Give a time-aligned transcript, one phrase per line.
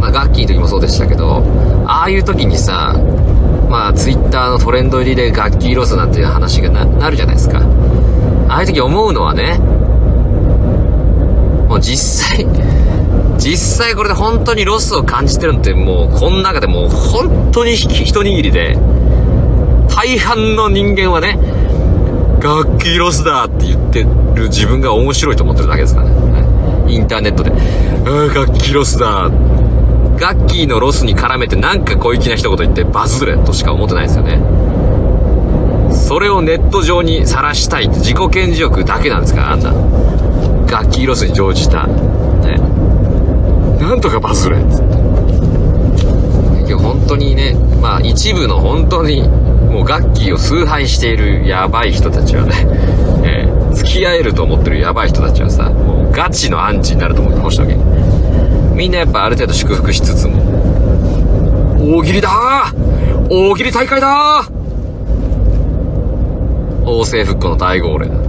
[0.00, 1.44] まあ、ガッキーの時もそうでしたけど、
[1.86, 2.94] ああいう時にさ、
[3.68, 7.60] まあ、ツイッターのトレンド入りでガッキーロスなんていう話がななるじゃないですか。
[8.48, 9.58] ああいう時思うのはね、
[11.68, 12.46] もう実際、
[13.38, 18.76] 実際これで本当にロスを感じてるのってもう、この中でもう本当に一握りで、
[19.88, 21.38] 大半の人間はね、
[22.42, 24.02] ガッキーロスだって言って
[24.34, 26.44] る自分が面白いと思ってるだけですからね。
[26.88, 29.30] インターネットで、ああ、ガッキーロスだ。
[30.20, 34.38] ガッキーのロスに絡めてなんか小粋な一言言ってバズれとしか思ってないですよね。
[35.94, 39.72] それをネット上に晒したいって自己顕示欲だけなんですからあんな。
[40.70, 41.86] ガッキーロスに乗じた。
[41.86, 42.58] ね。
[43.80, 44.96] なんとかバズれっつって。
[46.58, 52.66] 結局本当にね、まあ一部の本当にもうガッキーを崇拝しているやばい人たちはね、
[53.24, 58.09] えー、付き合えると思ってるやばい人たちはさ、もうガチのアンチになると思ってましたわけ。
[58.80, 60.40] みんなやっぱある程度祝福しつつも、
[61.98, 62.72] 大喜利だ
[63.28, 64.50] 大喜利大会だー
[66.86, 68.20] 王政復古の大号令だね。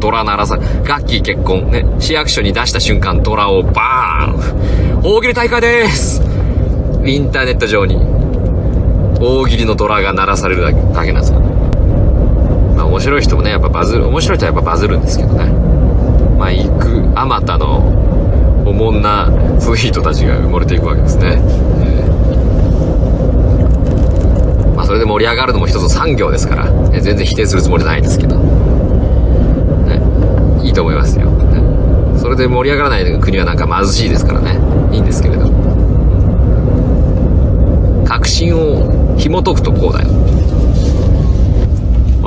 [0.00, 6.22] ドラ鳴らさ、ガッキー結婚ね、市役所に出した瞬間ドラをバーン大喜利大会です
[7.04, 7.96] インターネット上に
[9.20, 11.40] 大喜利のドラが鳴らされるだけだけなんですよ。
[11.40, 15.44] まあ面白い人もね、やっぱバズる、面白い人はやっぱバズるんですけどね。
[16.38, 18.07] まあ行く、あまたの、
[18.68, 21.40] おもんなツイートたちが埋もれていくわけですね。
[21.40, 28.36] えー、まあそれで盛り上がるのも一つ産業ですから、ね、全然否定するつもりないですけど。
[28.36, 30.02] ね、
[30.62, 31.30] いいと思いますよ。
[31.30, 34.60] ね、それで盛り上がらない国はなんか貧しいですからね。
[34.92, 35.48] いいんですけれど。
[38.06, 40.08] 核心を紐解くとこうだよ。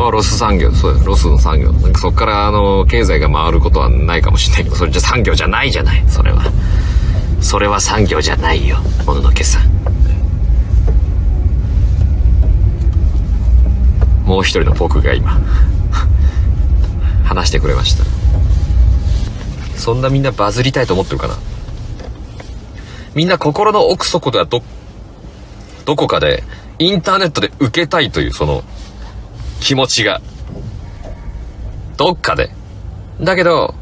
[0.10, 1.72] ロス産業、そう、ロスの産業。
[1.72, 6.42] なんかそっからあの、経済が回ることはないかもしれないけど、それじゃ産業じゃないじゃない、それは。
[7.42, 9.70] それは産業じゃないよ、もののけさん。
[14.26, 15.42] もう一人の僕が今、
[17.26, 18.06] 話してくれました。
[19.76, 21.36] そんなみんなバズりたいと思ってるかな？
[23.14, 24.64] みんな心の奥底ではど、
[25.86, 26.44] どこかで
[26.80, 28.64] インターネットで受けたいというその
[29.62, 30.22] 気持ちが、
[31.96, 32.50] どっかで。
[33.22, 33.76] だけど、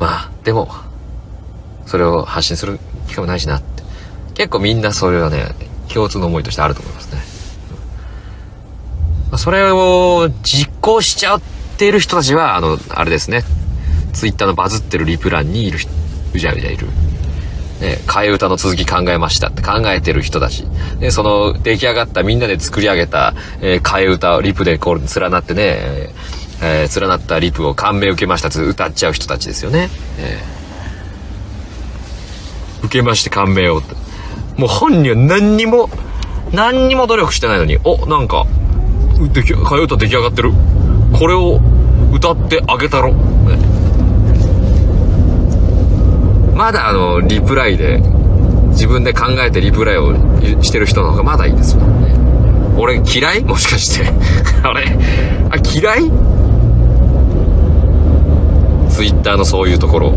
[0.00, 0.68] まあ、でも、
[1.86, 3.82] それを発信する機会もないしなって。
[4.34, 5.54] 結構みんなそれはね、
[5.92, 7.22] 共通の思いとしてあると思いますね。
[9.36, 11.42] それを実行しちゃっ
[11.78, 13.44] てる人たちは、あの、あれですね。
[14.14, 15.78] ツイッターのバズってるリプランにいる、
[16.34, 16.88] うじゃうじゃいる。
[17.82, 20.64] ね、替え歌の続き考えましたって考えてる人たち。
[21.00, 26.12] で、その出来上がったみんなで作り上げた、えー、替え歌をリプでこう連なってね、
[26.62, 29.90] えー、連なったリプを感銘受けましたって歌っちゃう人たちですよね。
[30.18, 33.96] えー、受けまして感銘をって。
[34.56, 35.90] もう本人は何にも、
[36.52, 38.46] 何にも努力してないのに、お、なんか、
[39.18, 40.52] 替え歌出来上がってる。
[41.12, 41.60] これを
[42.12, 43.12] 歌ってあげたろ。
[43.12, 43.71] ね
[46.62, 47.98] まだあの、リプライで、
[48.68, 50.14] 自分で考えてリプライを
[50.62, 52.14] してる人の方がまだいいですよね。
[52.78, 53.42] 俺嫌い？
[53.42, 54.06] もしかして
[54.62, 54.84] あれ？
[55.50, 56.02] あ、嫌い？
[58.88, 60.12] ツイッターのそういうところ。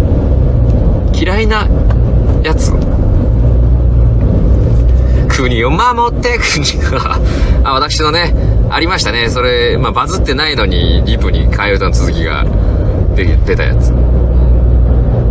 [1.16, 1.68] 嫌いな
[2.44, 2.72] やつ？
[5.30, 7.20] 国を守って国が
[7.64, 8.36] あ、私のね、
[8.70, 9.32] ありましたね。
[9.32, 12.46] それ、まあ、バズってないのに、リプに替え歌の続きが
[13.16, 14.15] 出出たやつ。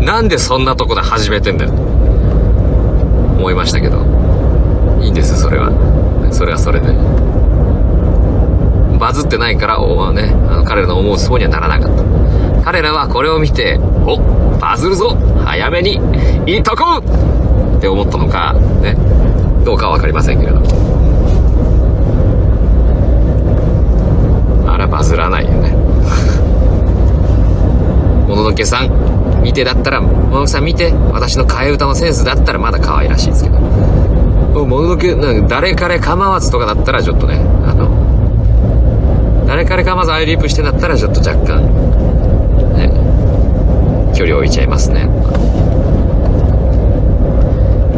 [0.04, 1.72] なんでそんなとこで始めてんだよ。
[1.72, 4.04] 思いましたけど。
[5.02, 5.70] いいんです、それは。
[6.30, 6.88] それはそれで。
[8.98, 12.04] バズってないから、おね、あの彼らの思うツボにはならなかった。
[12.62, 14.18] 彼らはこれを見て、お
[14.58, 15.94] バズるぞ早めに
[16.46, 18.94] いっとこうって思ったのか、ね、
[19.64, 20.60] どうかは分かりませんけれど。
[24.70, 25.70] あら、バズらないよね。
[28.28, 28.90] もののけさん、
[29.44, 33.60] 見てだったら、ものさん見て、私の替え歌のセンスだったらまだ可愛らしいですけど。
[33.60, 37.36] もののけ、なんか誰彼構わずとかだったらちょっとね、
[37.66, 41.62] あの、誰彼構わずアイリープしてだったらちょっと若干、
[42.74, 42.88] ね、
[44.16, 45.10] 距離を置いちゃいますね。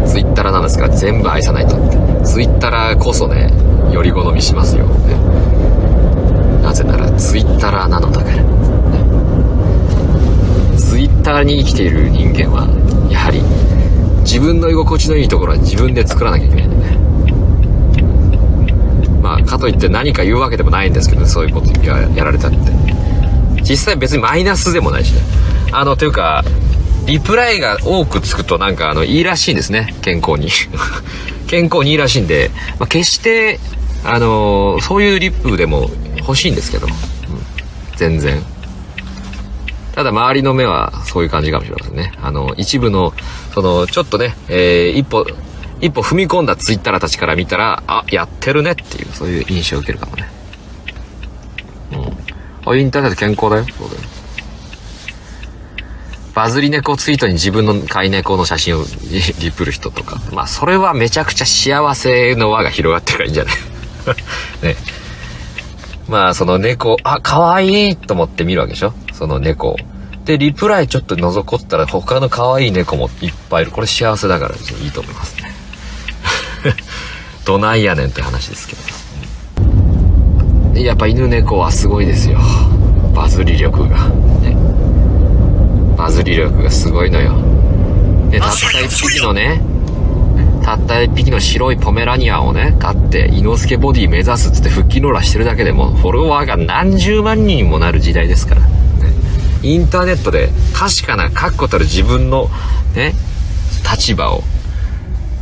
[0.04, 1.96] ツイッターなんですから全部愛さないとって。
[2.24, 3.52] ツイッターこそね、
[3.92, 5.14] より好みしますよ、ね。
[6.60, 8.65] なぜならツイッターなのだから。
[11.08, 12.66] ッターに生きている人間は
[13.10, 13.40] やはり
[14.22, 16.96] 自分の居心地のいいところは自分で作らなきゃいけないんでね
[19.22, 22.58] まあかといって何か言うわけでもないんですけどそういうことややられたって
[23.62, 25.20] 実際別にマイナスでもないしね
[25.72, 26.44] あのというか
[27.06, 29.94] リプライが多くつくとなんかあの、いいらしいんですね。
[30.02, 30.50] 健康に。
[31.46, 32.50] 健康にいいらしいんで、
[32.80, 33.60] まあ、決して、
[34.04, 35.88] あのー、そういうリップでも
[36.18, 36.92] 欲しいんですけど、うん、
[37.96, 38.42] 全然。
[39.96, 42.12] ただ周りの目はそういう感じかもしれませんね。
[42.22, 43.12] あの、一部の、
[43.54, 45.26] その、ちょっとね、えー、一歩、
[45.80, 50.28] 一歩踏み込んだツイッターたちから見たら、あ、やってるねっていう、そういう印象を受けるかもね。
[51.92, 51.96] う
[52.68, 52.70] ん。
[52.72, 53.64] あ、インターネット健康だよ。
[53.64, 54.00] そうだよ。
[56.34, 58.84] バズり猫ツイートに自分の飼い猫の写真を
[59.40, 60.20] リプる人とか。
[60.32, 63.54] まあ、それはめちゃくちゃ幸せの輪が広がってるからいいんじゃない？
[64.74, 64.76] ね。
[66.06, 68.92] まあ、その猫、あ、可愛いと思って見るわけでしょ？
[69.16, 69.76] その猫。
[70.26, 73.72] で、リプライちょっと覗こったら他の可愛い猫もいっぱいいる。
[73.72, 75.52] これ幸せだからいいと思いますね。
[77.46, 78.76] どないやねんって話ですけ
[80.74, 80.80] ど。
[80.80, 82.38] やっぱ犬猫はすごいですよ。
[83.14, 83.96] バズり力が。
[84.42, 84.54] ね。
[85.96, 87.32] バズり力がすごいのよ。
[88.30, 89.62] で、たった一匹のね、
[90.62, 98.75] たった一匹の白いポメラニアンをね、飼って、イノスケボディ目指すっつって腹筋ローラーしてるだけでも、フォロワーが何十万人もなる時代ですから。
[99.02, 99.12] ね、
[99.62, 102.48] インターネットで確かな確固たる自分の、
[102.94, 103.12] ね、
[103.90, 104.42] 立場を、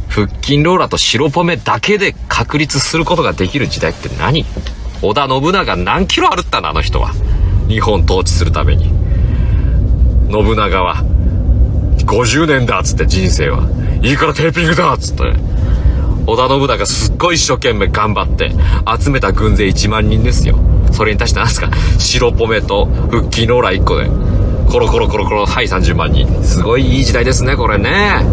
[0.08, 4.44] 腹筋ローラーと白ポメだけで確立することができる時代って何？
[5.02, 7.12] 織田信長何キロ歩ったのあの人は？
[7.68, 8.84] 日本統治するために。
[10.30, 11.02] 信長は、
[12.06, 13.68] 50年だっつって人生は。
[14.02, 15.22] いいからテーピングだっつって。
[16.26, 18.50] 織田信長すっごい一生懸命頑張って
[18.98, 20.58] 集めた軍勢1万人ですよ。
[20.92, 21.70] それに対して何ですか？
[21.98, 24.08] 白ポメと腹筋ローラ1個で。
[24.70, 26.26] コロコロコロコロ、はい30万人。
[26.42, 28.24] すごいいい時代ですね、これね。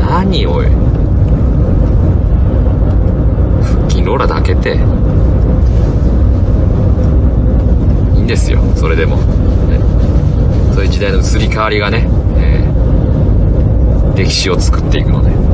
[0.00, 0.66] 何おい。
[3.62, 4.74] 腹筋ローラだけて。
[8.14, 9.16] いいんですよ、それでも。
[9.16, 9.80] ね
[10.74, 15.47] そういう時代の移り変わりがね、えー、歴史を作っていくので。